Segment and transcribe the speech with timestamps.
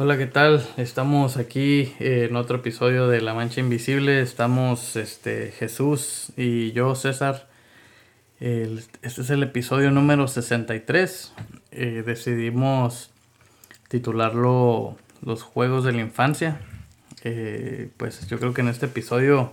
[0.00, 0.64] Hola, ¿qué tal?
[0.76, 4.20] Estamos aquí en otro episodio de La Mancha Invisible.
[4.20, 7.48] Estamos este, Jesús y yo, César.
[8.38, 11.32] El- este es el episodio número 63.
[11.72, 13.10] Eh, decidimos
[13.88, 16.60] titularlo Los Juegos de la Infancia.
[17.24, 19.50] Eh, pues yo creo que en este episodio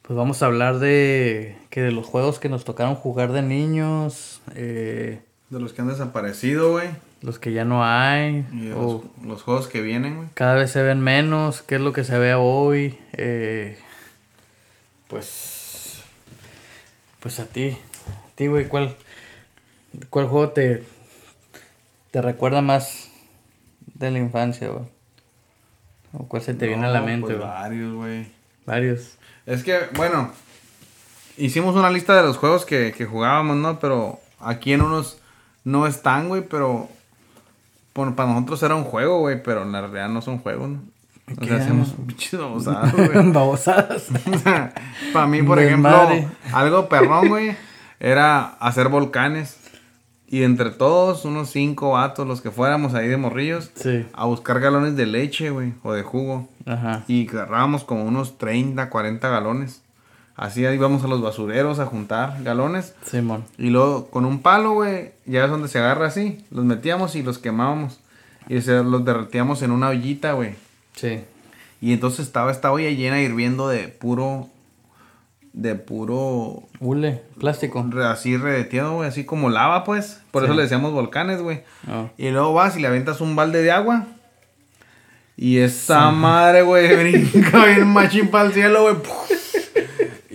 [0.00, 4.40] pues vamos a hablar de que de los juegos que nos tocaron jugar de niños,
[4.54, 5.20] eh,
[5.50, 6.88] De los que han desaparecido, güey.
[7.22, 10.28] Los que ya no hay, o los, los juegos que vienen, güey.
[10.34, 12.98] cada vez se ven menos, qué es lo que se ve hoy.
[13.12, 13.78] eh,
[15.08, 16.02] pues,
[17.20, 18.96] pues a ti, a ti, güey, ¿cuál,
[20.10, 20.84] cuál juego te,
[22.10, 23.08] te recuerda más
[23.94, 24.84] de la infancia, güey?
[26.12, 27.48] ¿O cuál se te viene a la No, mente, pues güey?
[27.48, 28.26] varios, güey.
[28.64, 29.16] Varios.
[29.44, 30.32] Es que, bueno,
[31.36, 33.78] hicimos una lista de los juegos que, que jugábamos, ¿no?
[33.78, 35.18] Pero aquí en unos
[35.64, 36.88] no están, güey, pero
[37.96, 40.80] bueno, para nosotros era un juego, güey, pero en la realidad no son juegos, ¿no?
[41.32, 43.32] O ¿Qué sea, hacemos pinches babosadas, güey.
[43.32, 44.06] Babosadas.
[44.32, 44.72] O sea,
[45.12, 45.90] para mí, por ejemplo,
[46.52, 47.56] algo perrón, güey,
[47.98, 49.58] era hacer volcanes.
[50.28, 54.04] Y entre todos, unos cinco vatos, los que fuéramos ahí de morrillos, Sí.
[54.12, 56.48] a buscar galones de leche, güey, o de jugo.
[56.66, 57.04] Ajá.
[57.06, 59.82] Y agarrábamos como unos 30, 40 galones.
[60.36, 62.94] Así íbamos a los basureros a juntar galones.
[63.04, 63.44] Simón.
[63.56, 66.44] Y luego con un palo, güey, ya es donde se agarra así.
[66.50, 68.00] Los metíamos y los quemábamos.
[68.48, 70.54] Y se los derretíamos en una ollita, güey.
[70.94, 71.20] Sí.
[71.80, 74.48] Y entonces estaba esta olla llena hirviendo de puro.
[75.54, 76.64] De puro.
[76.80, 77.84] Hule, plástico.
[77.88, 79.08] re- Así redeteado, güey.
[79.08, 80.20] Así como lava, pues.
[80.32, 81.62] Por eso le decíamos volcanes, güey.
[81.90, 82.10] Oh.
[82.18, 84.04] Y luego vas y le aventas un balde de agua.
[85.34, 86.94] Y esa madre, güey,
[87.32, 88.96] brinca bien machín para el cielo, güey.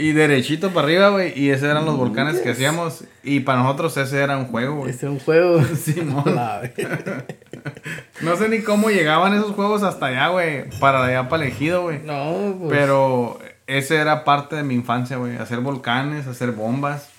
[0.02, 1.40] Y derechito para arriba, güey.
[1.40, 3.04] Y esos eran los volcanes que hacíamos.
[3.24, 4.90] Y para nosotros ese era un juego, güey.
[4.90, 5.64] Este es un juego.
[5.76, 6.24] Simón.
[8.22, 10.70] No sé ni cómo llegaban esos juegos hasta allá, güey.
[10.80, 12.00] Para allá, para el ejido, güey.
[12.04, 12.72] No, pues.
[12.72, 15.38] Pero ese era parte de mi infancia, güey.
[15.38, 17.09] Hacer volcanes, hacer bombas.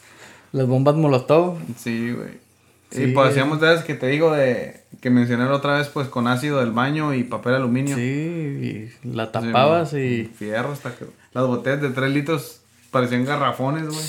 [0.50, 1.58] Las bombas Molotov.
[1.76, 2.40] Sí, güey.
[2.90, 3.04] Sí.
[3.04, 4.82] Y pues hacíamos de esas que te digo de...
[5.00, 7.96] Que mencioné la otra vez, pues con ácido del baño y papel aluminio.
[7.96, 10.30] Sí, y la tapabas y.
[10.36, 11.06] Fierro hasta que...
[11.32, 12.61] Las botellas de 3 litros
[12.92, 14.06] parecían garrafones, güey.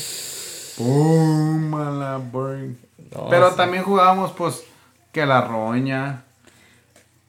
[0.77, 1.73] ¡Pum!
[1.75, 2.77] a la burn.
[3.15, 3.57] No, Pero sí.
[3.57, 4.63] también jugábamos, pues,
[5.11, 6.23] que a la roña,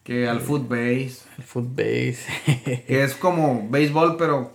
[0.03, 2.25] que al footbase, El footbase.
[2.87, 4.53] que es como béisbol, pero,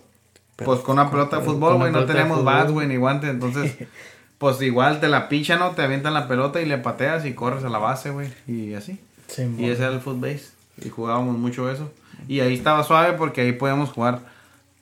[0.56, 2.44] pues con una pelota de fútbol, güey, no fútbol.
[2.44, 3.76] bats, güey, ni guantes, entonces,
[4.38, 5.70] pues igual te la pichan, ¿no?
[5.70, 9.00] Te avientan la pelota y le pateas y corres a la base, güey, y así.
[9.28, 10.50] Sí, Y ese era el footbase,
[10.84, 11.90] y jugábamos mucho eso.
[12.28, 14.20] Y ahí estaba suave porque ahí podíamos jugar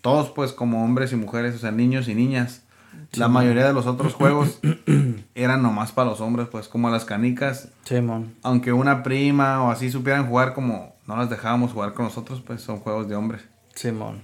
[0.01, 2.65] todos, pues, como hombres y mujeres, o sea, niños y niñas.
[3.13, 4.61] La mayoría de los otros juegos
[5.35, 7.69] eran nomás para los hombres, pues, como las canicas.
[7.85, 8.35] Simón.
[8.43, 12.61] Aunque una prima o así supieran jugar como no las dejábamos jugar con nosotros, pues
[12.61, 13.43] son juegos de hombres.
[13.75, 14.21] Simón.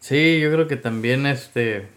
[0.00, 1.88] Sí, yo creo que también este.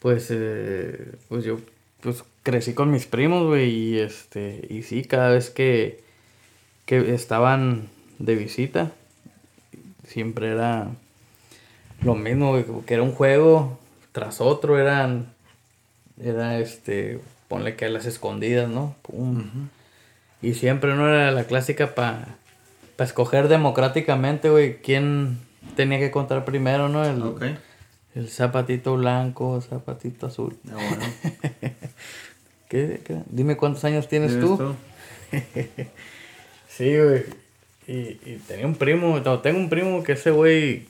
[0.00, 1.58] Pues, eh, pues yo
[2.04, 6.04] pues crecí con mis primos, güey, y este, y sí, cada vez que,
[6.84, 8.92] que estaban de visita,
[10.06, 10.88] siempre era
[12.02, 13.78] lo mismo, güey, que era un juego
[14.12, 15.32] tras otro, eran,
[16.20, 18.94] era este, ponle que a las escondidas, ¿no?
[19.02, 19.68] Pum.
[20.42, 22.36] Y siempre no era la clásica para
[22.98, 25.38] escoger democráticamente, güey, quién
[25.76, 27.04] tenía que contar primero, ¿no?
[27.04, 27.42] El, Ok.
[28.14, 30.56] el zapatito blanco, zapatito azul.
[30.70, 31.04] Ah, bueno.
[32.68, 33.22] ¿Qué, qué?
[33.26, 34.74] Dime cuántos años tienes ¿Eres tú.
[36.68, 37.22] Sí, güey.
[37.86, 37.92] Y,
[38.24, 40.86] y tenía un primo, no, tengo un primo que ese güey,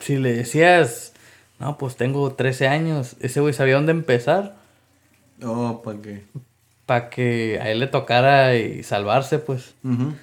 [0.00, 1.12] si le decías,
[1.60, 4.56] no, pues tengo 13 años, ese güey sabía dónde empezar
[5.44, 6.22] Oh, ¿para qué?
[6.86, 9.74] para que a él le tocara y salvarse, pues.
[9.84, 10.14] Ujú.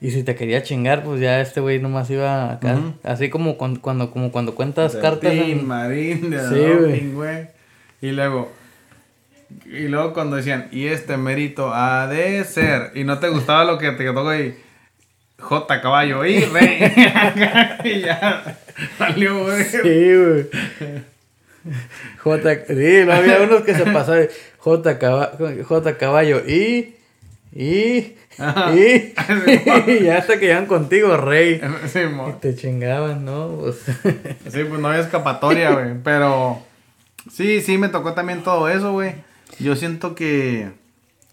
[0.00, 2.74] Y si te quería chingar, pues ya este güey nomás iba acá.
[2.74, 2.94] Ujú.
[3.04, 5.30] Así como cuando, cuando, como cuando cuentas De cartas.
[5.30, 7.48] Tin, en- Marín, de Sí, güey.
[8.02, 8.50] Y luego,
[9.66, 13.78] y luego cuando decían, y este mérito ha de ser, y no te gustaba lo
[13.78, 14.54] que te tocó y
[15.40, 16.78] J caballo y rey.
[17.84, 18.58] y ya,
[18.98, 19.64] salió, güey.
[19.64, 20.46] Sí, güey.
[22.18, 22.54] J.
[22.68, 24.28] Sí, no había unos que se pasaban.
[24.58, 24.98] J.
[24.98, 25.32] Caba-
[25.66, 25.96] J.
[25.98, 26.96] Caballo y.
[27.54, 28.14] Y.
[28.38, 28.74] Ajá.
[28.74, 29.14] Y.
[29.90, 31.60] y ya hasta que llegan contigo, rey.
[31.92, 33.48] Sí, Y te chingaban, ¿no?
[33.60, 35.94] Pues, Sí, pues no había escapatoria, güey.
[36.02, 36.62] Pero
[37.30, 39.14] sí, sí, me tocó también todo eso, güey.
[39.58, 40.70] Yo siento que.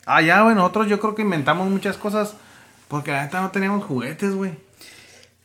[0.06, 2.36] Ah, ya, güey, nosotros yo creo que inventamos muchas cosas
[2.88, 4.51] porque la neta no teníamos juguetes, güey.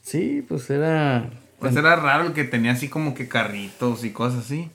[0.03, 1.31] sí, pues era.
[1.59, 4.69] Pues era raro el que tenía así como que carritos y cosas así.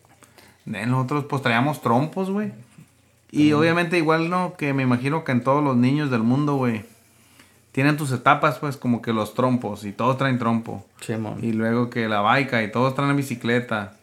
[0.63, 2.53] De nosotros pues traíamos trompos, güey.
[3.31, 4.55] Y obviamente igual, ¿no?
[4.55, 6.85] Que me imagino que en todos los niños del mundo, güey.
[7.73, 10.85] tienen tus etapas, pues, como que los trompos, y todos traen trompo.
[11.41, 13.97] Y luego que la baica, y todos traen bicicleta.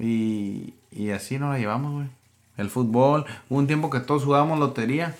[0.00, 2.08] Y, y así nos la llevamos, güey.
[2.56, 5.14] El fútbol, hubo un tiempo que todos jugábamos lotería.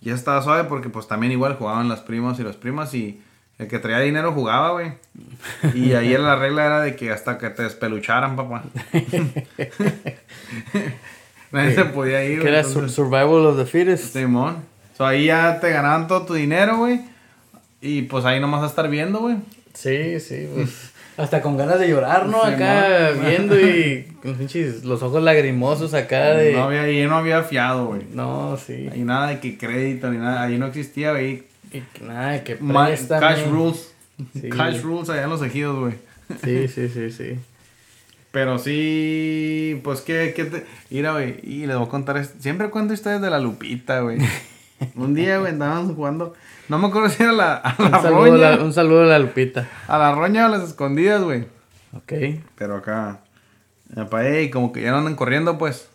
[0.00, 3.20] Ya estaba suave porque pues también igual jugaban los primos y los primas y
[3.58, 4.92] el que traía dinero jugaba, güey.
[5.74, 8.62] Y ahí la regla era de que hasta que te despelucharan, papá.
[11.50, 14.12] Nadie se podía ir, Que era entonces- survival of the fittest.
[14.12, 14.56] Simón.
[14.96, 17.00] So, ahí ya te ganaban todo tu dinero, güey.
[17.80, 19.36] Y pues ahí nomás a estar viendo, güey.
[19.74, 20.92] Sí, sí, pues.
[21.18, 22.42] Hasta con ganas de llorar, ¿no?
[22.42, 24.06] Acá viendo y
[24.84, 26.52] los ojos lagrimosos acá de.
[26.52, 28.02] No había, ahí no había fiado, güey.
[28.14, 28.88] No, sí.
[28.94, 30.42] Y nada de que crédito ni nada.
[30.44, 31.42] Ahí no existía, güey.
[31.72, 33.20] Y que nada, que Ma- préstame.
[33.20, 33.92] Cash rules.
[34.40, 34.48] Sí.
[34.48, 35.94] Cash rules allá en los ejidos, güey.
[36.42, 37.38] Sí, sí, sí, sí.
[38.30, 40.64] Pero sí, pues que, que te...
[40.90, 44.18] Mira, güey, y les voy a contar, siempre cuento historias de la Lupita, güey.
[44.96, 46.34] Un día, güey, andábamos jugando,
[46.68, 49.02] no me acuerdo si era la, a la Un saludo, a roña, la, un saludo
[49.02, 49.68] a la Lupita.
[49.86, 51.46] a la roña o a las escondidas, güey.
[51.94, 52.12] Ok.
[52.56, 53.20] Pero acá,
[54.22, 55.88] ey, como que ya no andan corriendo, pues.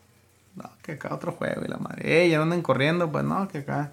[0.56, 2.24] No, que acá otro juego, y la madre.
[2.24, 3.92] Ey, ya no andan corriendo, pues no, que acá.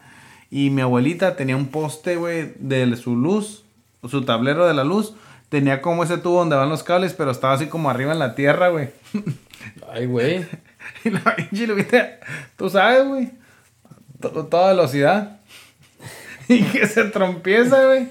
[0.51, 3.65] Y mi abuelita tenía un poste, güey, de su luz,
[4.09, 5.15] su tablero de la luz.
[5.49, 8.35] Tenía como ese tubo donde van los cables, pero estaba así como arriba en la
[8.35, 8.91] tierra, güey.
[9.93, 10.47] Ay, güey.
[11.05, 12.19] Y la pinche Lupita,
[12.57, 13.31] tú sabes, güey.
[14.21, 15.39] To- Toda velocidad.
[16.49, 18.09] Y que se trompieza, güey.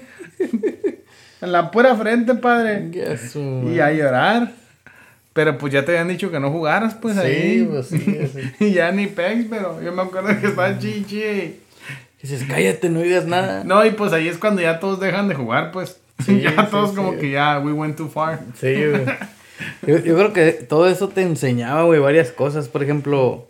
[1.42, 2.88] En la pura frente, padre.
[2.94, 4.52] Y a llorar.
[5.32, 7.68] Pero pues ya te habían dicho que no jugaras, pues Sí, ahí.
[7.70, 8.64] pues sí, así.
[8.64, 11.60] Y ya ni pegs, pero yo me acuerdo que estaba chichi.
[12.22, 13.62] Dices, cállate, no digas nada.
[13.64, 15.98] No, y pues ahí es cuando ya todos dejan de jugar, pues.
[16.24, 16.96] Sí, ya sí, todos sí.
[16.96, 18.40] como que ya, we went too far.
[18.60, 19.04] Sí, güey.
[19.86, 22.68] Yo, yo creo que todo eso te enseñaba, güey, varias cosas.
[22.68, 23.48] Por ejemplo,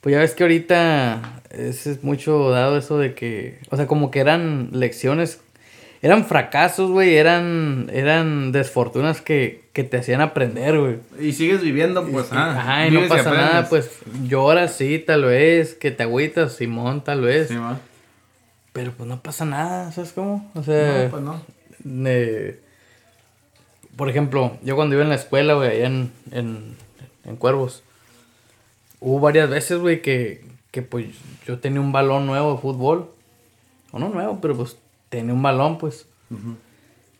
[0.00, 4.20] pues ya ves que ahorita es, mucho dado eso de que, o sea, como que
[4.20, 5.40] eran lecciones,
[6.02, 10.96] eran fracasos, güey, eran, eran desfortunas que, que te hacían aprender, güey.
[11.18, 12.58] Y sigues viviendo, pues, ah.
[12.58, 13.90] Ajá, y no pasa nada, pues
[14.24, 17.48] lloras, sí, tal vez, que te agüitas, Simón, tal vez.
[17.48, 17.80] Sí, va.
[18.72, 20.48] Pero pues no pasa nada, ¿sabes cómo?
[20.54, 21.42] O sea, No, pues no.
[23.96, 26.76] por ejemplo, yo cuando iba en la escuela, güey, allá en, en,
[27.24, 27.82] en Cuervos,
[29.00, 31.06] hubo varias veces, güey, que, que pues
[31.46, 33.10] yo tenía un balón nuevo de fútbol.
[33.90, 34.76] O no nuevo, pero pues
[35.08, 36.06] tenía un balón, pues.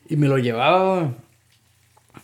[0.07, 1.09] Y me lo llevaba, güey.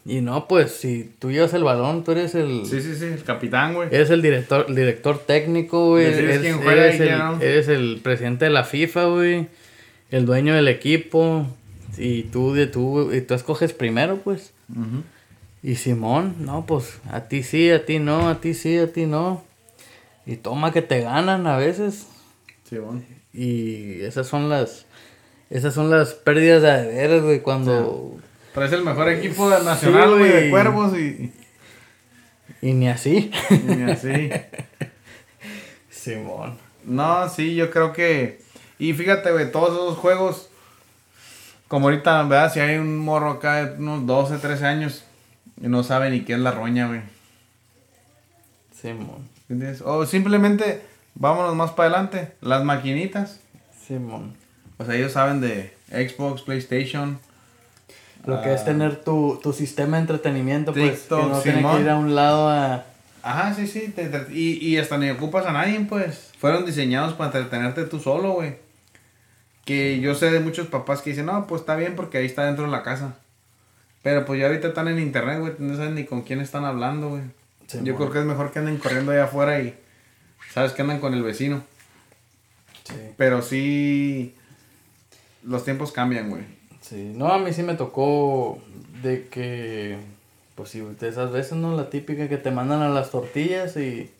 [0.06, 2.66] Y no, pues, si tú llevas el balón, tú eres el...
[2.66, 3.90] Sí, sí, sí, el capitán, güey.
[3.92, 6.06] Eres el director, el director técnico, güey.
[6.06, 7.42] Eres, quién juega eres y quién el, no.
[7.42, 9.48] eres el presidente de la FIFA, güey.
[10.12, 11.48] El dueño del equipo.
[11.98, 14.54] Y tú, de tú, y tú escoges primero, pues.
[15.68, 19.08] Y Simón, no, pues a ti sí, a ti no, a ti sí, a ti
[19.08, 19.44] no.
[20.28, 22.06] Y toma que te ganan a veces.
[22.70, 23.02] Bueno.
[23.34, 24.86] Y esas son las.
[25.50, 28.16] Esas son las pérdidas de veras, güey, cuando.
[28.54, 31.34] Pero es el mejor equipo de- nacional, Sí, güey, de cuervos y,
[32.62, 33.32] Y ni así.
[33.50, 34.30] y así.
[35.90, 36.58] Simón.
[36.84, 38.40] No, sí, yo creo que.
[38.78, 40.50] Y fíjate, güey, todos esos juegos.
[41.68, 42.54] Como ahorita, ¿verdad?
[42.54, 45.05] Si hay un morro acá de unos 12, 13 años
[45.62, 47.02] y no sabe ni qué es la roña, güey.
[48.80, 49.28] Simón.
[49.50, 49.82] ¿Entiendes?
[49.82, 50.82] O simplemente,
[51.16, 52.34] vámonos más para adelante.
[52.42, 53.40] Las maquinitas.
[53.88, 54.36] Simón.
[54.78, 57.20] O sea, ellos saben de Xbox, PlayStation.
[58.26, 60.84] Lo que es tener tu, tu sistema de entretenimiento, pues.
[60.92, 61.76] Que TikTok, no tener Simón.
[61.78, 62.86] que ir a un lado a.
[63.22, 63.92] Ajá, sí, sí.
[63.96, 66.32] te entre- y, y hasta ni ocupas a nadie, pues.
[66.40, 68.58] Fueron diseñados para entretenerte tú solo, güey.
[69.64, 72.46] Que yo sé de muchos papás que dicen, no, pues está bien porque ahí está
[72.46, 73.16] dentro de la casa.
[74.06, 75.54] Pero pues ya ahorita están en internet, güey.
[75.58, 77.24] No saben ni con quién están hablando, güey.
[77.66, 79.74] Sí, yo creo que es mejor que anden corriendo allá afuera y
[80.54, 81.64] sabes que andan con el vecino.
[82.84, 82.94] Sí.
[83.18, 84.36] Pero sí,
[85.42, 86.44] los tiempos cambian, güey.
[86.82, 87.14] Sí.
[87.16, 88.62] No, a mí sí me tocó
[89.02, 89.98] de que.
[90.54, 91.76] Pues sí, de esas veces, ¿no?
[91.76, 94.12] La típica que te mandan a las tortillas y.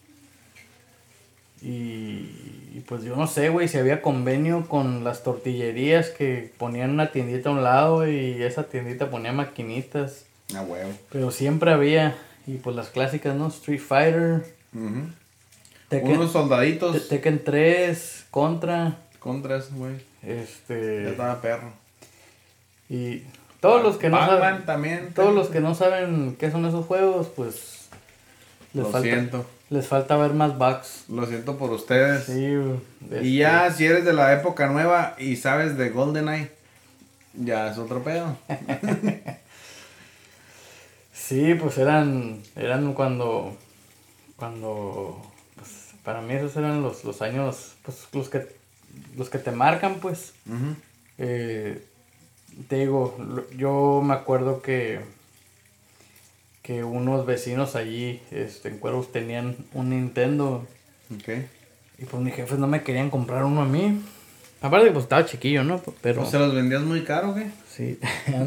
[1.66, 2.30] Y,
[2.76, 7.12] y pues yo no sé, güey, si había convenio con las tortillerías que ponían una
[7.12, 10.26] tiendita a un lado y esa tiendita ponía maquinitas.
[10.56, 10.92] Ah, huevo.
[11.12, 12.16] Pero siempre había.
[12.46, 13.48] Y pues las clásicas, ¿no?
[13.48, 14.46] Street Fighter.
[15.90, 19.96] Tekken, Unos soldaditos Te- Tekken 3, Contra, contras, güey.
[20.22, 21.10] Ya este...
[21.10, 21.72] estaba perro.
[22.90, 23.24] Y
[23.60, 24.66] todos los que no Pac-Man saben...
[24.66, 25.14] también.
[25.16, 27.88] Todos los que no saben qué son esos juegos, pues...
[28.74, 29.46] Les Lo falta, siento.
[29.76, 31.04] Les falta ver más bugs.
[31.10, 32.24] Lo siento por ustedes.
[32.24, 32.56] Sí,
[33.04, 36.50] este, Y ya, si eres de la época nueva y sabes de GoldenEye,
[37.34, 38.38] ya es otro pedo.
[41.12, 42.44] Sí, pues eran...
[42.56, 43.58] Eran cuando...
[44.36, 45.20] Cuando...
[45.56, 45.72] Pues
[46.04, 47.74] para mí esos eran los, los años...
[47.84, 48.48] Pues los que
[49.18, 50.34] los que te marcan, pues.
[51.18, 51.84] Eh,
[52.68, 53.18] te digo,
[53.58, 55.00] yo me acuerdo que
[56.66, 60.66] que unos vecinos allí este, en Cuervos tenían un Nintendo.
[61.22, 61.46] Okay.
[62.00, 64.02] Y pues mis jefes no me querían comprar uno a mí.
[64.62, 65.80] Aparte, pues estaba chiquillo, ¿no?
[66.02, 66.24] Pero...
[66.24, 67.46] ¿O se los vendías muy caro, güey?
[67.70, 68.00] Sí,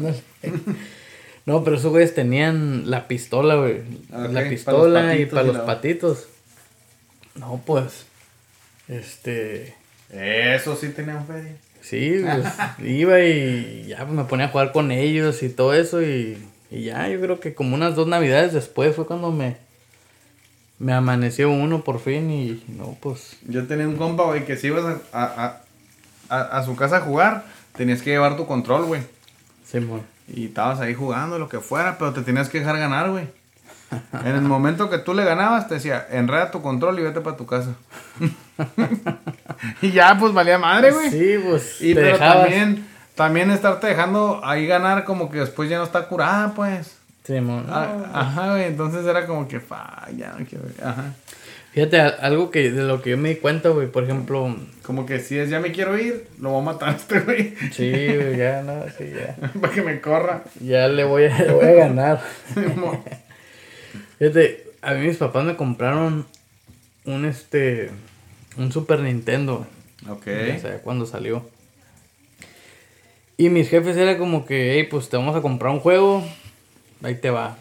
[1.45, 3.83] no, pero esos güeyes tenían la pistola, güey.
[4.09, 6.27] La pistola y para los patitos.
[7.35, 8.05] No, pues.
[8.89, 9.75] Este.
[10.11, 11.55] Eso sí tenían fe.
[11.79, 12.45] Sí, pues
[12.85, 16.37] iba y ya me ponía a jugar con ellos y todo eso y,
[16.71, 19.57] y, ya, yo creo que como unas dos navidades después fue cuando me,
[20.77, 23.37] me amaneció uno por fin y no, pues...
[23.47, 25.61] Yo tenía un compa, güey, que si ibas a,
[26.29, 27.43] a, a, su casa a jugar,
[27.75, 29.01] tenías que llevar tu control, güey.
[29.65, 29.79] Sí,
[30.27, 33.27] Y estabas ahí jugando, lo que fuera, pero te tenías que dejar ganar, güey.
[34.23, 37.37] En el momento que tú le ganabas, te decía, enreda tu control y vete para
[37.37, 37.75] tu casa.
[39.81, 41.09] y ya, pues valía madre, güey.
[41.09, 41.81] Sí, pues.
[41.81, 42.87] Y pero también,
[43.19, 46.95] también estarte dejando ahí ganar, como que después ya no está curada, pues.
[47.25, 47.65] Sí, mon.
[47.67, 48.63] Ah, ajá, güey.
[48.63, 50.63] Entonces era como que, fa, ya no quiero.
[50.81, 51.15] Ajá.
[51.73, 54.55] Fíjate, algo que de lo que yo me di cuenta, güey, por ejemplo.
[54.83, 57.55] Como que si es ya me quiero ir, lo voy a matar a este güey.
[57.73, 59.35] Sí, güey, ya, no, sí, ya.
[59.59, 60.45] Para que me corra.
[60.61, 62.21] Ya le voy a, le voy a ganar.
[64.17, 66.25] Fíjate, a mí mis papás me compraron
[67.03, 67.91] un este
[68.55, 69.67] un Super Nintendo.
[70.07, 70.25] Ok.
[70.55, 71.58] O sea, cuando salió.
[73.39, 76.21] Y mis jefes era como que, hey, pues te vamos a comprar un juego,
[77.01, 77.57] ahí te va.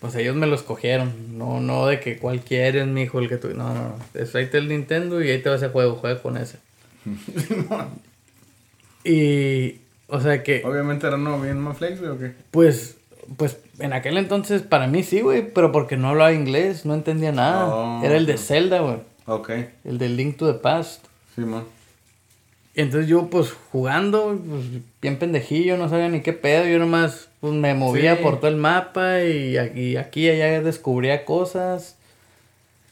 [0.00, 3.36] Pues ellos me lo escogieron, no, no de que cualquiera es mi hijo el que
[3.36, 3.48] tú.
[3.48, 3.96] No, no, no.
[4.14, 6.56] Es ahí te el Nintendo y ahí te va ese juego, juega con ese.
[9.04, 10.62] y, o sea que.
[10.64, 12.32] Obviamente era no bien más flex, o qué?
[12.50, 12.96] Pues
[13.36, 17.30] pues en aquel entonces para mí sí, güey, pero porque no hablaba inglés, no entendía
[17.30, 17.66] nada.
[17.66, 19.00] Oh, Era el de Zelda, güey.
[19.26, 19.50] Ok.
[19.84, 21.04] El de Link to the Past.
[21.34, 21.64] Sí, man.
[22.74, 24.64] Y entonces yo, pues, jugando, pues,
[25.02, 26.66] bien pendejillo, no sabía ni qué pedo.
[26.66, 31.96] Yo nomás, pues, me movía por todo el mapa y aquí, aquí allá descubría cosas.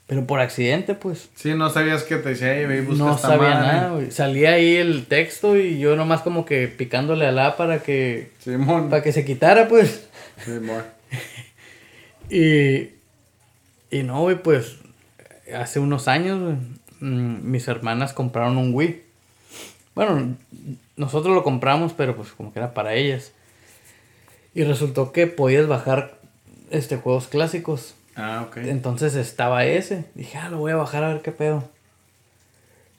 [0.09, 1.29] Pero por accidente, pues.
[1.35, 4.11] Sí, no sabías qué te decía y busca No sabía nada, güey.
[4.11, 8.31] Salía ahí el texto y yo nomás como que picándole a la para que...
[8.43, 8.89] Simón.
[8.89, 10.09] Para que se quitara, pues.
[12.31, 12.91] y,
[13.91, 14.79] y no, güey, pues
[15.55, 16.59] hace unos años
[17.01, 19.08] mm, mis hermanas compraron un Wii.
[19.99, 20.37] Bueno,
[20.97, 23.33] nosotros lo compramos, pero pues como que era para ellas.
[24.55, 26.19] Y resultó que podías bajar
[26.71, 27.97] este juegos clásicos.
[28.15, 28.59] Ah, ok.
[28.59, 30.05] Entonces estaba ese.
[30.15, 31.69] Dije, ah, lo voy a bajar a ver qué pedo.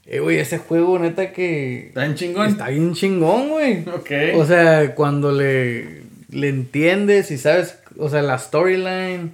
[0.07, 1.87] Eh, güey, ese juego, neta que.
[1.87, 2.47] Está bien chingón.
[2.47, 3.87] Está bien chingón, güey.
[3.87, 4.11] Ok.
[4.35, 9.31] O sea, cuando le le entiendes y sabes, o sea, la storyline,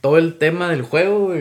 [0.00, 1.32] todo el tema del juego,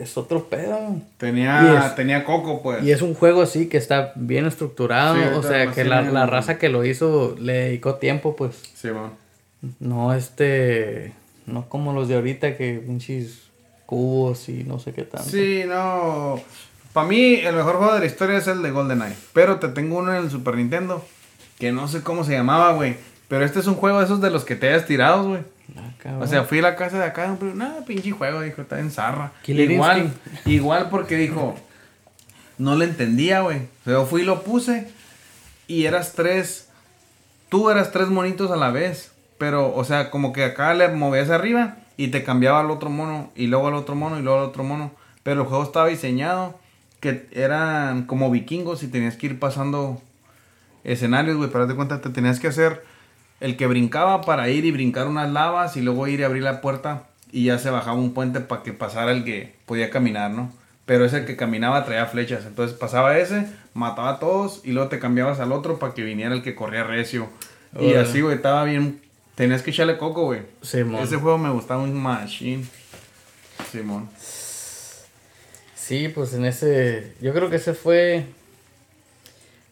[0.00, 0.96] es otro pedo.
[1.16, 2.82] Tenía, tenía coco, pues.
[2.82, 6.68] Y es un juego así que está bien estructurado, o sea, que la, raza que
[6.68, 8.56] lo hizo le dedicó tiempo, pues.
[8.74, 9.12] Sí, man.
[9.80, 11.12] No este,
[11.46, 13.48] no como los de ahorita que pinches
[13.86, 15.28] cubos y no sé qué tanto.
[15.28, 16.40] Sí, no.
[16.92, 19.14] Para mí, el mejor juego de la historia es el de GoldenEye.
[19.32, 21.04] Pero te tengo uno en el Super Nintendo.
[21.58, 22.96] Que no sé cómo se llamaba, güey.
[23.28, 25.42] Pero este es un juego de esos de los que te hayas tirado, güey.
[25.76, 28.80] Ah, o sea, fui a la casa de acá, pero nada, pinche juego, dijo, está
[28.80, 29.32] en zarra.
[29.46, 30.12] Igual,
[30.46, 31.54] igual porque dijo,
[32.56, 33.58] no le entendía, güey.
[33.58, 34.88] O sea, yo fui y lo puse
[35.66, 36.68] y eras tres,
[37.50, 39.12] tú eras tres monitos a la vez.
[39.36, 43.30] Pero, o sea, como que acá le movías arriba y te cambiaba al otro mono
[43.36, 44.90] y luego al otro mono y luego al otro mono.
[45.22, 46.58] Pero el juego estaba diseñado
[47.00, 50.02] que eran como vikingos y tenías que ir pasando
[50.82, 51.50] escenarios, güey.
[51.50, 52.82] Para darte cuenta, te tenías que hacer
[53.40, 56.60] el que brincaba para ir y brincar unas lavas y luego ir y abrir la
[56.60, 60.52] puerta y ya se bajaba un puente para que pasara el que podía caminar, ¿no?
[60.86, 64.98] Pero ese que caminaba traía flechas, entonces pasaba ese, mataba a todos y luego te
[64.98, 67.28] cambiabas al otro para que viniera el que corría recio.
[67.78, 69.02] Y así, güey, estaba bien.
[69.34, 70.40] Tenías que echarle coco, güey.
[70.62, 71.02] Simón.
[71.02, 72.64] Ese juego me gustaba un machine.
[73.70, 74.08] Simón.
[75.74, 77.12] Sí, pues en ese.
[77.20, 78.24] Yo creo que ese fue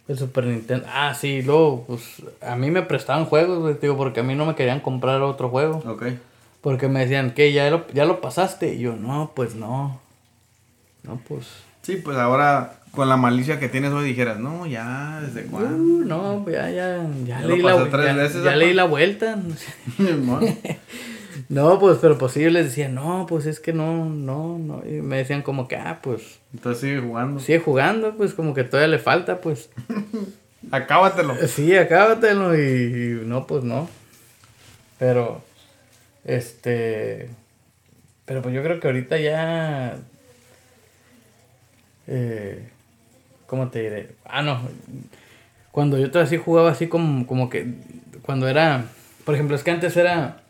[0.09, 0.87] el Super Nintendo.
[0.89, 4.47] Ah, sí, luego, pues a mí me prestaban juegos, güey, digo, porque a mí no
[4.47, 5.83] me querían comprar otro juego.
[5.87, 6.05] Ok.
[6.61, 7.53] Porque me decían, ¿qué?
[7.53, 8.75] ¿Ya lo, ya lo pasaste?
[8.75, 10.01] Y yo, no, pues no.
[11.03, 11.47] No, pues.
[11.83, 16.05] Sí, pues ahora con la malicia que tienes hoy dijeras, no, ya, ¿desde uh, cuándo?
[16.05, 19.39] no, ya, ya, ya, leí, la, ya, ya leí la vuelta.
[21.49, 24.83] No, pues, pero pues les decía, no, pues es que no, no, no.
[24.85, 26.41] Y me decían como que, ah, pues.
[26.53, 27.41] Entonces sigue jugando.
[27.41, 29.71] Sigue jugando, pues como que todavía le falta, pues.
[30.73, 31.37] acábatelo.
[31.47, 33.89] Sí, acábatelo y, no, pues no.
[34.99, 35.43] Pero,
[36.25, 37.29] este.
[38.25, 39.99] Pero pues yo creo que ahorita ya.
[42.09, 42.69] Eh,
[43.47, 44.11] ¿Cómo te diré?
[44.25, 44.61] Ah, no.
[45.71, 47.75] Cuando yo todavía así jugaba así como, como que.
[48.23, 48.87] Cuando era.
[49.25, 50.43] Por ejemplo, es que antes era.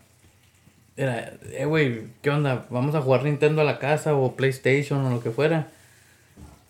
[0.97, 2.65] Era, eh, güey, ¿qué onda?
[2.71, 5.69] Vamos a jugar Nintendo a la casa o PlayStation o lo que fuera.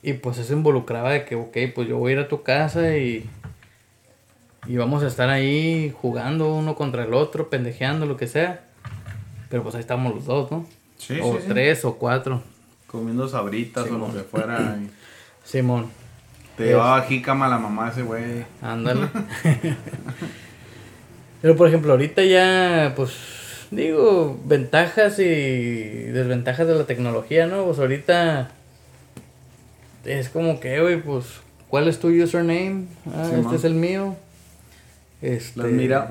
[0.02, 2.96] Y pues eso involucraba de que, ok, pues yo voy a ir a tu casa
[2.96, 3.28] y.
[4.66, 8.64] Y vamos a estar ahí jugando uno contra el otro, pendejeando, lo que sea.
[9.48, 10.66] Pero pues ahí estamos los dos, ¿no?
[10.98, 11.48] Sí, o sí, sí.
[11.48, 12.42] tres o cuatro.
[12.88, 14.76] Comiendo sabritas o lo que fuera.
[14.80, 14.90] y
[15.44, 15.88] Simón.
[16.56, 18.44] Te llevaba jícama la mamá ese güey.
[18.60, 19.08] Ándale.
[21.42, 23.12] Pero por ejemplo, ahorita ya, pues,
[23.70, 27.64] digo, ventajas y desventajas de la tecnología, ¿no?
[27.64, 28.50] Pues ahorita
[30.04, 31.26] es como que, güey, pues,
[31.68, 32.84] ¿cuál es tu username?
[33.06, 33.54] Ah, Sí, este man.
[33.54, 34.16] es el mío.
[35.22, 36.10] Este, Las mira.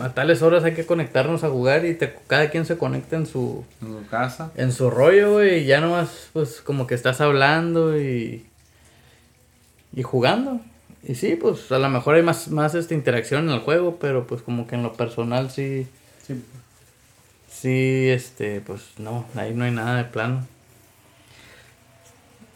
[0.00, 3.26] A tales horas hay que conectarnos a jugar y te- cada quien se conecta en
[3.26, 4.52] su, En su casa.
[4.56, 8.46] en su rollo, güey, y ya nomás, pues, como que estás hablando y,
[9.94, 10.60] y jugando.
[11.06, 14.26] Y sí, pues, a lo mejor hay más, más esta interacción en el juego, pero
[14.26, 15.86] pues como que en lo personal sí,
[16.26, 16.42] Sí.
[17.48, 20.46] sí, este, pues, no, ahí no hay nada de plano.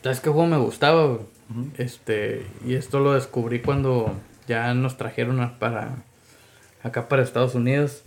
[0.03, 1.19] ¿Sabes qué juego me gustaba?
[1.79, 4.15] Este, y esto lo descubrí cuando
[4.49, 5.97] ya nos trajeron para,
[6.83, 8.03] acá para Estados Unidos.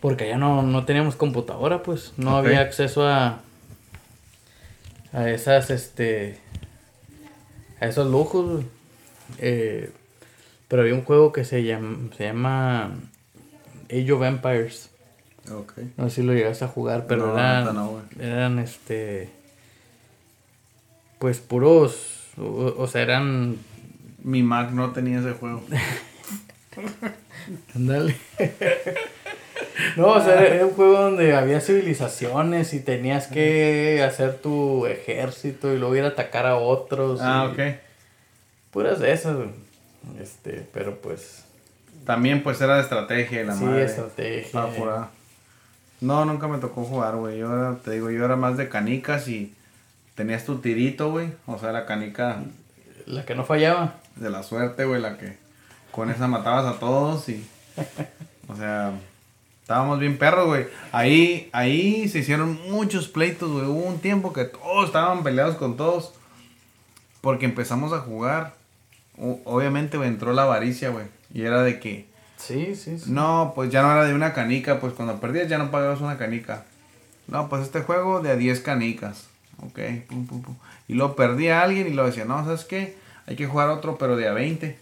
[0.00, 2.12] Porque allá no, no teníamos computadora, pues.
[2.16, 3.40] No había acceso a.
[5.12, 6.38] A esas, este.
[7.80, 8.64] A esos lujos.
[9.38, 9.90] Eh,
[10.68, 12.10] pero había un juego que se llama.
[12.16, 12.94] Se llama.
[13.90, 14.90] Age of Empires.
[15.52, 15.72] Ok.
[15.96, 17.74] No sé si lo llegaste a jugar, pero No, eran.
[17.74, 19.30] no, eran este.
[21.18, 22.22] Pues puros.
[22.38, 23.56] O, o sea, eran.
[24.22, 25.62] Mi Mac no tenía ese juego.
[27.74, 28.16] Ándale.
[29.96, 35.72] No, o sea, era- un juego donde había civilizaciones y tenías que hacer tu ejército
[35.72, 37.20] y luego ir a atacar a otros.
[37.22, 37.76] Ah, ok.
[38.72, 39.36] Puras de esas.
[40.20, 41.44] Este, pero pues.
[42.06, 43.84] También pues era de estrategia la sí, madre.
[43.84, 45.08] estrategia.
[46.00, 47.38] No, nunca me tocó jugar, güey.
[47.38, 49.54] Yo era, te digo, yo era más de canicas y
[50.14, 51.32] tenías tu tirito, güey.
[51.46, 52.42] O sea, la canica
[53.06, 53.94] La que no fallaba.
[54.16, 55.36] de la suerte, güey, la que
[55.90, 57.46] con esa matabas a todos y...
[58.48, 58.92] O sea,
[59.62, 60.66] estábamos bien perros, güey.
[60.92, 63.64] Ahí, ahí se hicieron muchos pleitos, güey.
[63.66, 66.12] Hubo un tiempo que todos estaban peleados con todos.
[67.22, 68.54] Porque empezamos a jugar.
[69.18, 71.06] O- obviamente, güey, entró la avaricia, güey.
[71.32, 72.06] Y era de que...
[72.36, 73.10] Sí, sí, sí.
[73.10, 76.18] No, pues ya no era de una canica, pues cuando perdías ya no pagabas una
[76.18, 76.64] canica.
[77.28, 79.26] No, pues este juego de a 10 canicas.
[79.58, 80.54] Ok, pum, pum, pum.
[80.86, 82.96] Y luego perdía a alguien y lo decía, no, ¿sabes qué?
[83.26, 84.78] Hay que jugar otro, pero de a 20.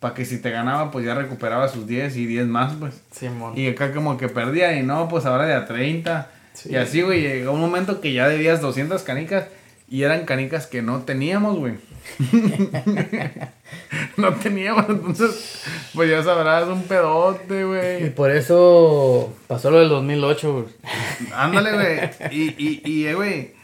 [0.00, 3.00] Para que si te ganaba, pues ya recuperaba sus 10 y 10 más, pues.
[3.10, 3.56] Simón.
[3.56, 6.30] Y acá como que perdía y no, pues ahora de a 30.
[6.52, 6.72] Sí.
[6.72, 9.46] Y así, güey, llegó un momento que ya debías 200 canicas
[9.88, 11.74] y eran canicas que no teníamos, güey.
[14.16, 15.64] no teníamos, entonces,
[15.94, 18.14] pues ya sabrás, un pedote, Y güey.
[18.14, 20.66] por eso pasó lo del 2008, güey.
[21.34, 22.10] Ándale, güey.
[22.30, 23.54] Y, y, y, eh, güey,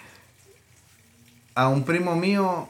[1.54, 2.68] a un primo mío.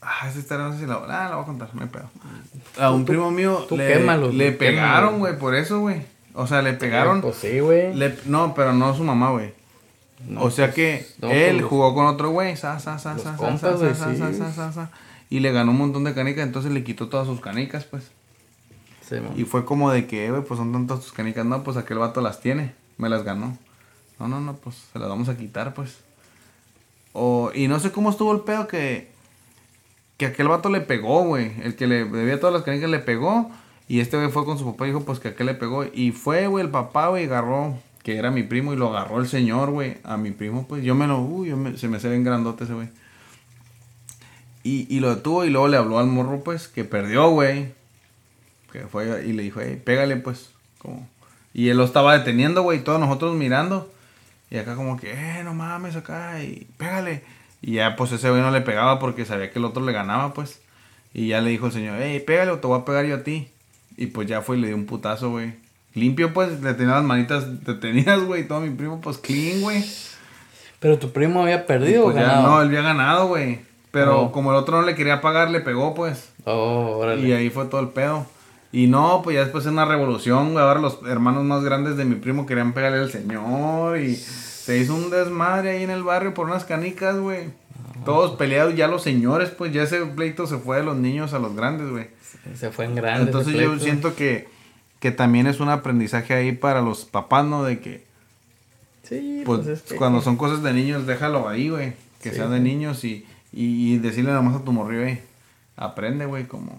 [0.00, 2.08] Ah, historia no sé si la, ah, la voy a contar, me pedo.
[2.78, 6.02] A un primo mío tú le, quémalo, le tú pegaron, güey, por eso, güey.
[6.34, 7.20] O sea, le pegaron.
[7.20, 7.92] Pues sí, güey.
[8.26, 9.57] No, pero no su mamá, güey.
[10.26, 13.18] No, o sea pues, que él pues, los- jugó con otro güey, sa, sa, sa,
[13.18, 14.16] sa, sa, sa, sa, sí.
[14.18, 14.90] sa, sa, sa, sa,
[15.30, 18.10] y le ganó un montón de canicas, entonces le quitó todas sus canicas, pues.
[19.08, 19.32] Simón.
[19.36, 22.20] Y fue como de que, güey, pues son tantas tus canicas, no, pues aquel vato
[22.20, 23.56] las tiene, me las ganó.
[24.18, 25.98] No, no, no, pues se las vamos a quitar, pues.
[27.12, 29.10] O, y no sé cómo estuvo el pedo que,
[30.16, 31.52] que aquel vato le pegó, güey.
[31.62, 33.50] El que le debía todas las canicas le pegó.
[33.86, 35.84] Y este güey fue con su papá y dijo, pues que aquel le pegó.
[35.84, 37.78] Y fue, güey, el papá, güey, agarró,
[38.08, 40.82] que era mi primo, y lo agarró el señor, güey, a mi primo, pues.
[40.82, 42.88] Yo me lo, uy, me- se me hace bien grandote ese güey.
[44.62, 47.74] Y, y lo detuvo y luego le habló al morro, pues, que perdió, güey.
[48.72, 50.48] Que fue y le dijo, hey, pégale, pues.
[50.78, 51.06] Como.
[51.52, 53.92] Y él lo estaba deteniendo, güey, todos nosotros mirando.
[54.50, 57.22] Y acá como que, eh, no mames, acá, y pégale.
[57.60, 60.32] Y ya, pues, ese güey no le pegaba porque sabía que el otro le ganaba,
[60.32, 60.62] pues.
[61.12, 63.22] Y ya le dijo el señor, hey, pégale o te voy a pegar yo a
[63.22, 63.48] ti.
[63.98, 65.52] Y pues ya fue y le dio un putazo, güey.
[65.94, 68.46] Limpio, pues, le tenía las manitas detenidas, güey.
[68.46, 69.84] Todo mi primo, pues, clean, güey.
[70.80, 72.48] Pero tu primo había perdido Pues o ya, ganado.
[72.48, 73.60] no, él había ganado, güey.
[73.90, 74.32] Pero Oh.
[74.32, 76.30] como el otro no le quería pagar, le pegó, pues.
[76.44, 77.26] Oh, órale.
[77.26, 78.26] Y ahí fue todo el pedo.
[78.70, 80.64] Y no, pues ya después en una revolución, güey.
[80.64, 83.98] Ahora los hermanos más grandes de mi primo querían pegarle al señor.
[83.98, 87.48] Y se hizo un desmadre ahí en el barrio por unas canicas, güey.
[88.04, 91.38] Todos peleados, ya los señores, pues ya ese pleito se fue de los niños a
[91.38, 92.06] los grandes, güey.
[92.54, 93.24] Se fue en grande.
[93.24, 94.48] Entonces yo siento que,
[95.00, 97.62] que también es un aprendizaje ahí para los papás, ¿no?
[97.64, 98.06] De que,
[99.04, 101.94] Sí, pues, pues, es que- cuando son cosas de niños, déjalo ahí, güey.
[102.22, 105.22] Que Sí, sean de niños y, Y, y decirle nada más a tu morrillo, eh,
[105.76, 106.72] aprende, güey, como...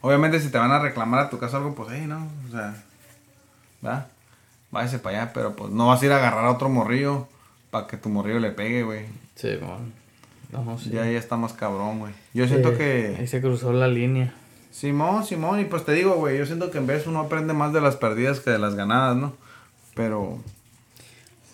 [0.00, 2.76] Obviamente si te van a reclamar a tu casa algo, pues, hey, no, o sea,
[3.82, 4.06] ¿verdad?
[4.70, 7.26] Váyase para allá, pero pues no vas a ir a agarrar a otro morrillo
[7.70, 9.06] para que tu morrillo le pegue, güey.
[9.34, 9.80] Sí, bueno.
[10.52, 10.90] No, sí.
[10.90, 12.12] Ya, ya está más cabrón, güey.
[12.34, 13.16] Yo siento Sí, que...
[13.18, 14.32] Ahí se cruzó la línea.
[14.76, 17.72] Simón, Simón, y pues te digo, güey, yo siento que en vez uno aprende más
[17.72, 19.32] de las perdidas que de las ganadas, ¿no?
[19.94, 20.38] Pero,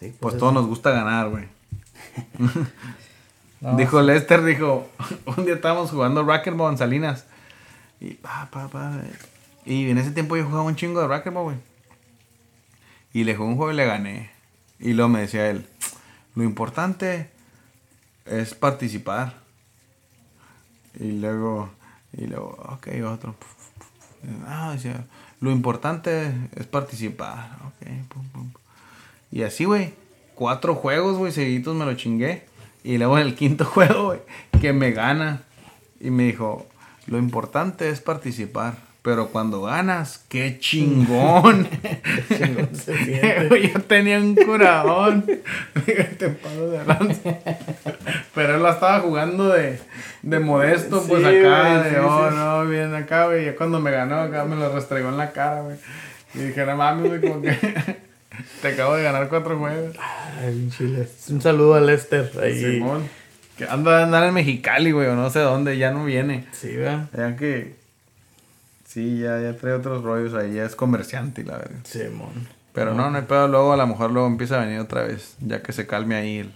[0.00, 0.40] Sí, pues eso.
[0.40, 1.44] todos nos gusta ganar, güey.
[3.60, 4.88] No, dijo Lester, dijo,
[5.36, 7.26] un día estábamos jugando racquetball en Salinas.
[8.00, 8.92] Y pa, pa, pa.
[9.64, 11.56] Y en ese tiempo yo jugaba un chingo de racquetball, güey.
[13.12, 14.32] Y le jugué un juego y le gané.
[14.80, 15.68] Y luego me decía él,
[16.34, 17.30] lo importante
[18.26, 19.34] es participar.
[20.98, 21.70] Y luego,
[22.16, 23.34] y luego, ok, otro.
[24.46, 25.04] Ah, decía,
[25.40, 27.58] lo importante es participar.
[27.66, 28.50] Ok, pum, pum.
[29.30, 29.94] Y así, güey,
[30.34, 32.46] cuatro juegos, güey, seguiditos me lo chingué.
[32.84, 34.20] Y luego en el quinto juego, güey,
[34.60, 35.42] que me gana.
[36.00, 36.66] Y me dijo,
[37.06, 38.76] lo importante es participar.
[39.02, 41.68] Pero cuando ganas, qué chingón.
[42.28, 45.26] chingón se Yo tenía un curadón.
[45.26, 47.30] De lanza.
[48.32, 49.80] Pero él la estaba jugando de,
[50.22, 52.36] de modesto, pues acá, güey, de sí, oh, sí.
[52.36, 53.44] no, bien acá, güey.
[53.44, 55.76] Ya cuando me ganó, acá me lo restregó en la cara, güey.
[56.34, 57.50] Y dije, no mames, güey, como que
[58.62, 59.96] te acabo de ganar cuatro juegos.
[60.40, 61.34] Ay, Lester.
[61.34, 62.30] Un saludo a Lester.
[62.40, 62.58] Ahí.
[62.58, 63.08] Simón.
[63.58, 66.46] Que anda a andar en Mexicali, güey, o no sé dónde, ya no viene.
[66.52, 67.08] Sí, ¿verdad?
[67.16, 67.81] Ya que.
[68.92, 71.78] Sí, ya, ya trae otros rollos ahí, ya es comerciante la verdad.
[71.84, 72.46] Simón.
[72.74, 73.48] Pero no, no hay pedo.
[73.48, 75.36] Luego a lo mejor luego empieza a venir otra vez.
[75.40, 76.54] Ya que se calme ahí el-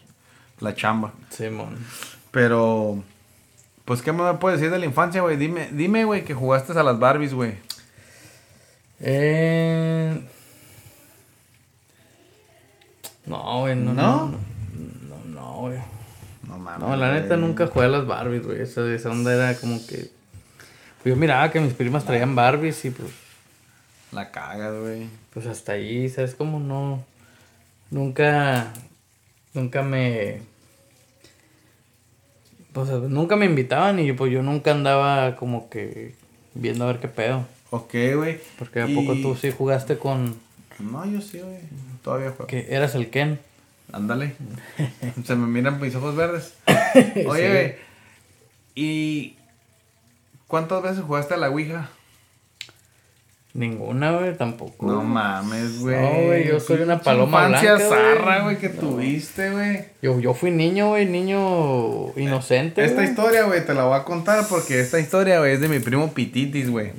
[0.61, 1.13] la chamba.
[1.31, 1.77] Simón.
[2.31, 3.03] Pero.
[3.87, 5.37] Pues, ¿qué me puedes decir de la infancia, güey?
[5.37, 7.55] Dime, dime, güey, que jugaste a las Barbies, güey.
[9.01, 10.27] Eh...
[13.27, 13.93] No, güey, no.
[13.95, 14.27] ¿No?
[14.27, 14.39] No,
[15.09, 15.79] no, no, güey.
[16.49, 16.81] No mames.
[16.89, 17.41] No, la neta güey.
[17.41, 18.61] nunca jugué a las Barbies, güey.
[18.61, 20.11] Esa, esa onda era como que.
[21.07, 23.13] Pues yo miraba que mis primas traían Barbies y pues.
[24.11, 25.07] La cagas, güey.
[25.33, 27.05] Pues hasta ahí, ¿sabes cómo no?
[27.93, 28.73] Nunca.
[29.55, 30.41] Nunca me.
[32.73, 36.17] Pues nunca me invitaban y pues yo nunca andaba como que
[36.55, 37.47] viendo a ver qué pedo.
[37.71, 38.41] Ok, güey.
[38.59, 40.35] Porque a poco tú sí jugaste con.
[40.81, 41.61] No, yo sí, güey.
[42.03, 42.49] Todavía juego.
[42.49, 43.39] que eras el Ken.
[43.93, 44.35] Ándale.
[45.25, 46.55] Se me miran mis ojos verdes.
[47.29, 47.75] Oye, güey.
[48.75, 49.37] ¿Y
[50.47, 51.89] cuántas veces jugaste a la Ouija?
[53.55, 54.87] Ninguna, güey, tampoco.
[54.87, 55.97] No mames, güey.
[55.99, 57.99] No, güey, yo soy una paloma infancia blanca, güey.
[58.19, 58.81] zarra, güey, que No.
[58.81, 59.85] tuviste, güey.
[60.03, 62.85] Yo, yo fui niño, güey, niño inocente.
[62.85, 65.79] Esta historia, güey, te la voy a contar porque esta historia, güey, es de mi
[65.79, 66.93] primo Pititis, güey.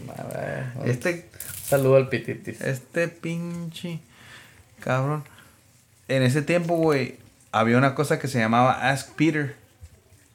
[0.84, 1.30] Este,
[1.64, 2.60] saludo al Pititis.
[2.62, 4.00] este pinche
[4.80, 5.24] cabrón.
[6.08, 7.18] En ese tiempo, güey,
[7.52, 9.56] había una cosa que se llamaba Ask Peter.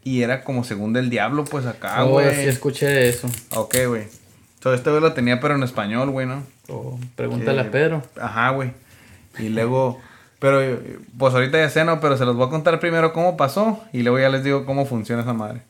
[0.04, 2.34] Y era como según del diablo, pues acá, Oh, güey.
[2.34, 3.28] sí escuché de eso.
[3.50, 4.04] Ok, güey.
[4.60, 6.42] Todo este güey lo tenía, pero en español, güey, ¿no?
[6.68, 8.02] Oh, pregúntale a Pedro.
[8.20, 8.72] Ajá, güey.
[9.38, 10.00] Y luego,
[10.38, 10.60] pero
[11.18, 12.00] pues ahorita ya sé, ¿no?
[12.00, 14.86] Pero se los voy a contar primero cómo pasó y luego ya les digo cómo
[14.86, 15.62] funciona esa madre.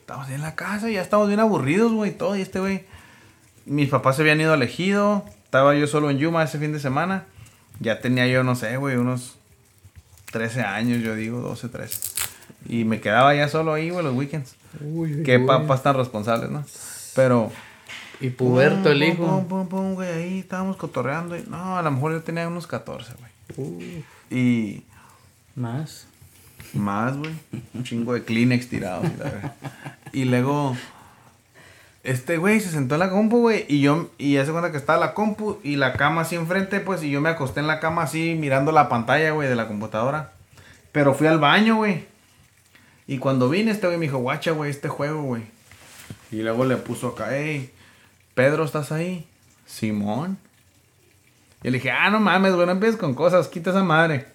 [0.00, 2.36] Estamos en la casa y ya estamos bien aburridos, güey, todo.
[2.36, 2.84] Y este güey,
[3.64, 5.24] mis papás se habían ido al ejido.
[5.44, 7.24] Estaba yo solo en Yuma ese fin de semana.
[7.78, 9.36] Ya tenía yo, no sé, güey, unos
[10.32, 11.98] 13 años, yo digo, 12, 13.
[12.68, 14.54] Y me quedaba ya solo ahí, güey, los weekends.
[14.80, 15.46] Uy, Qué uy.
[15.46, 16.64] papás tan responsables, ¿no?
[17.14, 17.50] Pero...
[18.20, 19.24] Y puberto el hijo.
[19.26, 21.36] Pum, pum, pum, güey, ahí estábamos cotorreando.
[21.38, 23.14] y- no, a lo mejor yo tenía unos 14,
[23.56, 24.04] güey.
[24.30, 24.84] Y
[25.56, 26.06] más.
[26.74, 27.32] más, güey.
[27.72, 29.06] Un chingo de Kleenex tirados.
[30.12, 30.76] Y luego,
[32.02, 33.64] este güey se sentó en la compu, güey.
[33.68, 37.02] Y yo, y hace cuenta que estaba la compu y la cama así enfrente, pues.
[37.02, 40.32] Y yo me acosté en la cama así mirando la pantalla, güey, de la computadora.
[40.92, 42.04] Pero fui al baño, güey.
[43.10, 45.42] Y cuando vine, este güey me dijo, guacha, güey, este juego, güey.
[46.30, 47.72] Y luego le puso acá, hey,
[48.34, 49.26] Pedro, ¿estás ahí?
[49.66, 50.38] Simón.
[51.64, 54.26] Y le dije, ah, no mames, güey, no empieces con cosas, quita esa madre.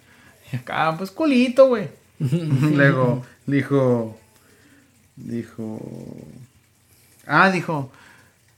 [0.52, 1.88] Y acá, pues culito, güey.
[2.20, 4.20] Luego, dijo,
[5.16, 5.80] dijo,
[7.28, 7.90] ah, dijo,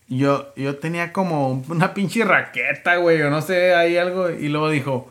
[0.07, 4.31] yo, yo tenía como una pinche raqueta, güey, o no sé, hay algo.
[4.31, 5.07] Y luego dijo,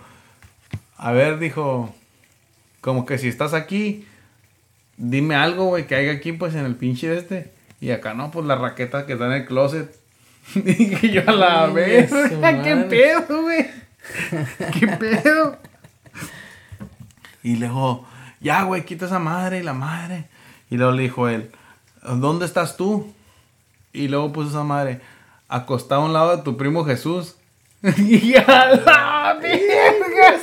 [0.96, 1.94] a ver, dijo,
[2.80, 4.04] como que si estás aquí,
[4.96, 7.52] dime algo, güey, que haya aquí, pues en el pinche de este.
[7.80, 9.94] Y acá no, pues la raqueta que está en el closet.
[10.54, 12.10] Dije yo a la vez,
[12.64, 13.66] ¿qué pedo, güey?
[14.78, 15.58] ¿Qué pedo?
[17.42, 18.06] Y luego,
[18.40, 20.24] ya, güey, quita esa madre y la madre.
[20.70, 21.50] Y luego le dijo él,
[22.02, 23.12] ¿dónde estás tú?
[23.92, 25.00] Y luego puso esa madre,
[25.48, 27.36] acostado a un lado de tu primo Jesús.
[27.98, 30.38] y a la verga.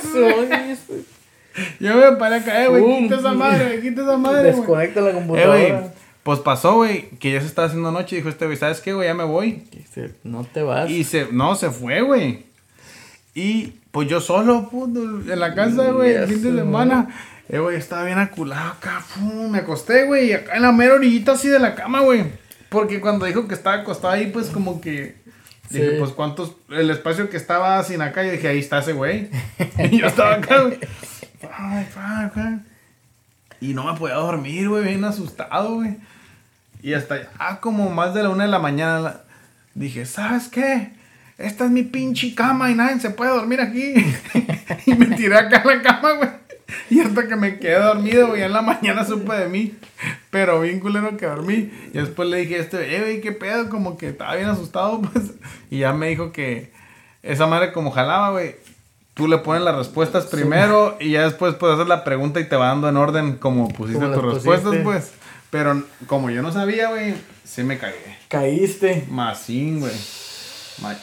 [1.80, 3.04] Yo me paré a caer, güey.
[3.04, 4.52] Quita esa madre, quita esa madre.
[4.52, 5.60] Desconecta la computadora.
[5.60, 5.90] Eh.
[6.22, 8.94] Pues pasó, güey, que ya se estaba haciendo noche y dijo este güey, ¿sabes qué,
[8.94, 9.08] güey?
[9.08, 9.64] Ya me voy.
[9.70, 10.90] Dice, no te vas.
[10.90, 12.46] Y se, no, se fue, güey.
[13.34, 17.08] Y pues yo solo, puto, en la casa, güey, el fin de semana.
[17.48, 21.32] Eh, güey, estaba bien aculado acá, pum, me acosté, güey, acá en la mera orillita
[21.32, 22.24] así de la cama, güey.
[22.70, 25.16] Porque cuando dijo que estaba acostado ahí, pues como que...
[25.70, 26.56] Dije, pues cuántos...
[26.70, 29.28] El espacio que estaba sin acá, yo dije, ahí está ese güey.
[29.90, 30.78] y yo estaba acá, güey.
[31.52, 32.36] Ay, fuck.
[33.60, 35.96] Y no me podía dormir, güey, bien asustado, güey.
[36.82, 39.20] Y hasta ya como más de la una de la mañana
[39.74, 40.92] dije, ¿sabes qué?
[41.38, 43.94] Esta es mi pinche cama y nadie se puede dormir aquí.
[44.86, 46.30] y me tiré acá en la cama, güey.
[46.90, 49.74] Y hasta que me quedé dormido, güey, en la mañana supe de mí.
[50.30, 51.72] Pero bien culero que dormí.
[51.92, 53.68] Y después le dije a este, eh, güey, ¿qué pedo?
[53.68, 55.32] Como que estaba bien asustado, pues.
[55.70, 56.72] Y ya me dijo que
[57.22, 58.56] esa madre como jalaba, güey.
[59.14, 62.56] Tú le pones las respuestas primero y ya después puedes hacer la pregunta y te
[62.56, 65.12] va dando en orden como pusiste tus respuestas, pues.
[65.50, 68.18] Pero como yo no sabía, güey, sí me cagué.
[68.28, 69.06] Caíste.
[69.08, 69.92] Masín, güey.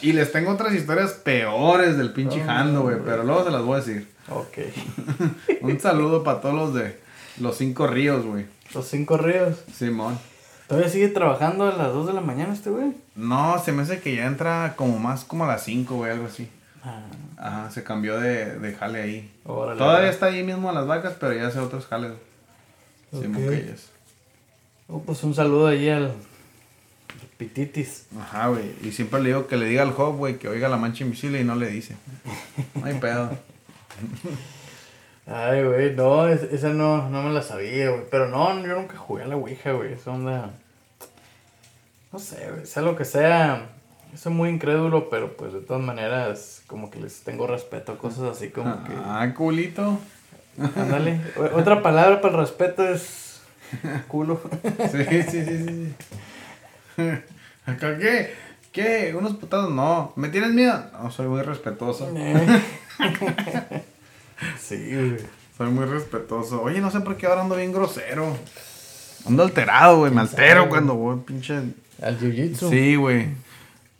[0.02, 2.96] Y les tengo otras historias peores del pinche Oh, Jando, güey.
[3.02, 4.08] Pero luego se las voy a decir.
[4.28, 4.58] Ok.
[5.62, 7.00] Un saludo para todos los de
[7.38, 8.44] los cinco ríos, güey.
[8.74, 9.56] Los cinco ríos.
[9.74, 10.18] Simón.
[10.68, 12.92] ¿Todavía sigue trabajando a las 2 de la mañana este güey?
[13.14, 16.26] No, se me hace que ya entra como más como a las 5, güey, algo
[16.26, 16.48] así.
[16.84, 17.02] Ah,
[17.36, 19.32] Ajá, se cambió de, de jale ahí.
[19.44, 19.78] órale.
[19.78, 22.12] Todavía está ahí mismo a las vacas, pero ya hace otros jales.
[23.12, 23.50] Simón Ok.
[23.50, 23.88] que ellos.
[24.88, 26.12] Oh, pues un saludo ahí al
[27.38, 28.06] Pititis.
[28.20, 28.74] Ajá, güey.
[28.82, 31.40] Y siempre le digo que le diga al Job, güey, que oiga la mancha invisible
[31.40, 31.94] y no le dice.
[32.74, 33.30] No hay pedo.
[35.26, 38.02] Ay, güey, no, es- esa no, no me la sabía, güey.
[38.10, 39.92] Pero no, yo nunca jugué a la Ouija, güey.
[39.92, 40.50] Esa onda.
[42.12, 42.66] No sé, güey.
[42.66, 43.68] Sea lo que sea.
[44.12, 47.98] Yo soy muy incrédulo, pero pues de todas maneras, como que les tengo respeto a
[47.98, 48.92] cosas así como que.
[48.94, 49.98] Ah, culito.
[50.76, 51.18] Ándale.
[51.54, 53.40] Otra palabra para el respeto es.
[54.08, 54.38] culo.
[54.90, 55.94] Sí, sí, sí, sí.
[56.96, 57.02] sí.
[57.66, 58.34] ¿Acá qué?
[58.70, 59.14] ¿Qué?
[59.16, 59.70] ¿Unos putados?
[59.70, 60.12] No.
[60.16, 60.84] ¿Me tienes miedo?
[60.92, 62.12] No, soy muy respetuoso.
[64.58, 65.16] sí, güey.
[65.56, 66.60] Soy muy respetuoso.
[66.62, 68.36] Oye, no sé por qué ahora ando bien grosero.
[69.26, 70.12] Ando alterado, güey.
[70.12, 71.54] Me altero cuando voy, pinche.
[72.02, 72.68] Al jiu-jitsu.
[72.68, 73.28] Sí, güey.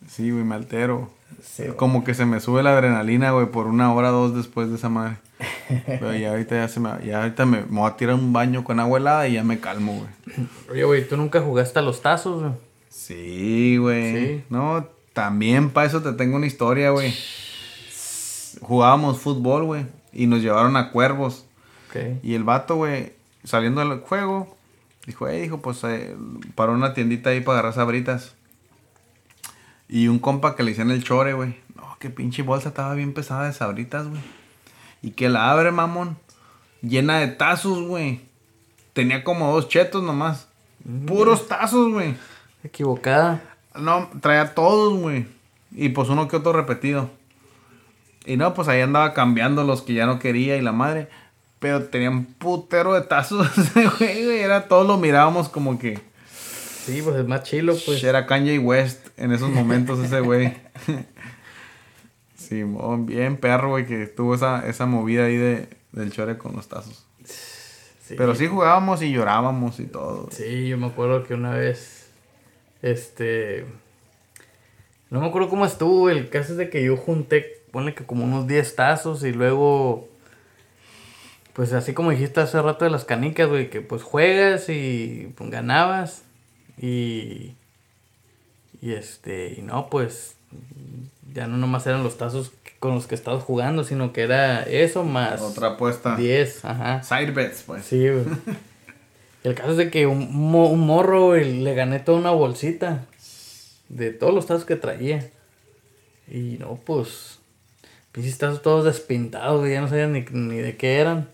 [0.08, 1.10] Sí, güey, me altero.
[1.42, 1.64] Sí.
[1.76, 4.76] Como que se me sube la adrenalina, güey, por una hora o dos después de
[4.76, 5.16] esa madre.
[5.86, 6.90] Pero ya ahorita ya se me...
[7.04, 9.60] Ya ahorita me, me voy a tirar un baño con agua helada y ya me
[9.60, 10.48] calmo, güey.
[10.70, 12.52] Oye, güey, ¿tú nunca jugaste a los tazos, güey?
[12.88, 14.12] Sí, güey.
[14.14, 14.44] Sí.
[14.50, 17.14] No, también para eso te tengo una historia, güey.
[18.60, 19.86] Jugábamos fútbol, güey.
[20.12, 21.46] Y nos llevaron a Cuervos.
[22.22, 23.12] Y el vato, güey,
[23.44, 24.56] saliendo del juego,
[25.06, 26.16] dijo, eh, dijo, pues, eh,
[26.54, 28.34] para una tiendita ahí para agarrar sabritas.
[29.92, 31.54] Y un compa que le hicieron el chore, güey.
[31.76, 34.22] No, que pinche bolsa estaba bien pesada de sabritas, güey.
[35.02, 36.16] Y que la abre, mamón.
[36.80, 38.22] Llena de tazos, güey.
[38.94, 40.48] Tenía como dos chetos nomás.
[41.06, 42.14] Puros tazos, güey.
[42.64, 43.42] Equivocada.
[43.74, 45.26] No, traía todos, güey.
[45.72, 47.10] Y pues uno que otro repetido.
[48.24, 51.10] Y no, pues ahí andaba cambiando los que ya no quería y la madre.
[51.58, 53.46] Pero tenían putero de tazos,
[53.98, 54.40] güey.
[54.40, 56.00] Era todos lo mirábamos como que
[56.84, 58.02] Sí, pues es más chilo, pues.
[58.02, 60.52] era Kanye West en esos momentos ese güey.
[62.34, 62.64] Sí,
[63.06, 67.06] bien perro, güey, que tuvo esa, esa movida ahí de, del chore con los tazos.
[67.24, 68.14] Sí.
[68.16, 70.28] Pero sí jugábamos y llorábamos y todo.
[70.32, 72.10] Sí, yo me acuerdo que una vez,
[72.82, 73.64] este,
[75.08, 78.24] no me acuerdo cómo estuvo, el caso es de que yo junté, ponle que como
[78.24, 80.08] unos 10 tazos y luego,
[81.52, 85.48] pues así como dijiste hace rato de las canicas, güey, que pues juegas y pues,
[85.48, 86.24] ganabas
[86.82, 87.54] y,
[88.82, 90.34] y este, y no, pues
[91.32, 95.04] ya no nomás eran los tazos con los que estabas jugando, sino que era eso
[95.04, 96.16] más Otra apuesta.
[96.16, 97.02] 10, ajá.
[97.02, 97.84] Side bets, pues.
[97.84, 98.24] Sí, güey.
[99.44, 103.06] El caso es de que un, mo- un morro, güey, le gané toda una bolsita
[103.88, 105.30] de todos los tazos que traía.
[106.30, 107.38] Y no, pues,
[108.12, 111.28] pinches tazos todos despintados, güey, ya no sabía ni, ni de qué eran.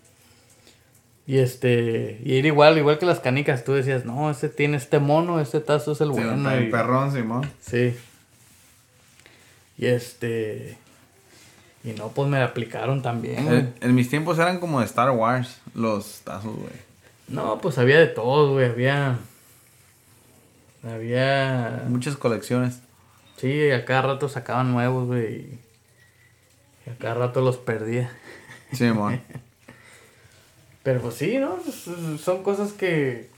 [1.28, 4.98] Y este, y era igual, igual que las canicas, tú decías, no, este tiene este
[4.98, 6.48] mono, este tazo es el Sí, bueno.
[6.50, 7.48] bien y- perrón, Simón.
[7.60, 7.94] Sí.
[9.76, 10.78] Y este,
[11.84, 13.46] y no, pues me aplicaron también.
[13.46, 16.72] En, en mis tiempos eran como de Star Wars los tazos, güey.
[17.28, 18.64] No, pues había de todo, güey.
[18.64, 19.18] Había.
[20.82, 21.84] Había.
[21.88, 22.80] Muchas colecciones.
[23.36, 25.58] Sí, a cada rato sacaban nuevos, güey.
[26.86, 28.10] Y a cada rato los perdía.
[28.72, 29.20] Simón.
[30.88, 31.56] Pero pues sí, ¿no?
[31.56, 31.84] Pues,
[32.18, 33.28] son cosas que.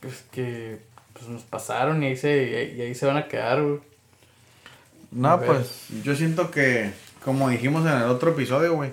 [0.00, 0.80] Pues que.
[1.12, 3.78] Pues nos pasaron y ahí se, y ahí se van a quedar, güey.
[5.12, 6.90] No, pues yo siento que,
[7.24, 8.90] como dijimos en el otro episodio, güey,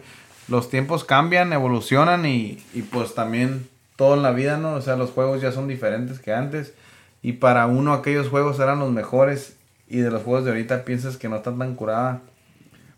[0.47, 4.75] los tiempos cambian, evolucionan y, y pues también todo en la vida, ¿no?
[4.75, 6.75] O sea, los juegos ya son diferentes que antes.
[7.23, 9.55] Y para uno aquellos juegos eran los mejores
[9.87, 12.21] y de los juegos de ahorita piensas que no están tan curada.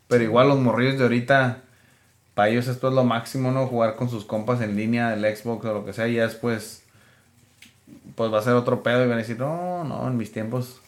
[0.09, 1.59] Pero igual los morrillos de ahorita,
[2.35, 3.65] para ellos esto es lo máximo, ¿no?
[3.65, 6.83] Jugar con sus compas en línea, el Xbox o lo que sea, y ya después,
[8.15, 10.81] pues va a ser otro pedo y van a decir, no, no, en mis tiempos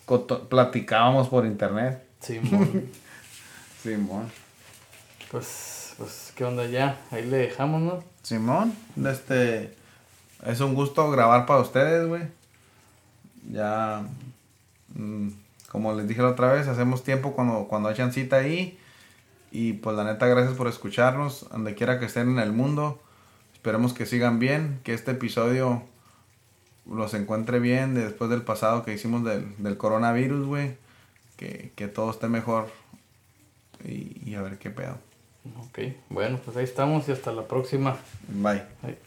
[0.50, 2.04] platicábamos por internet.
[2.20, 2.90] Simón.
[3.82, 4.30] Simón.
[5.32, 7.00] Pues, pues, ¿qué onda ya?
[7.12, 8.04] Ahí le dejamos, ¿no?
[8.24, 8.74] Simón,
[9.06, 9.74] este,
[10.46, 12.24] es un gusto grabar para ustedes, güey.
[13.50, 14.06] Ya,
[14.96, 15.30] mm,
[15.70, 18.78] como les dije la otra vez, hacemos tiempo cuando, cuando echan cita ahí.
[19.52, 23.00] Y pues la neta, gracias por escucharnos, donde quiera que estén en el mundo.
[23.54, 25.84] Esperemos que sigan bien, que este episodio
[26.86, 30.78] los encuentre bien después del pasado que hicimos del, coronavirus, güey.
[31.38, 32.68] Que, todo esté mejor
[33.84, 34.98] y, y a ver qué pedo.
[35.60, 35.80] Ok,
[36.10, 37.98] bueno, pues ahí estamos y hasta la próxima.
[38.28, 38.64] Bye.
[38.82, 39.07] Bye.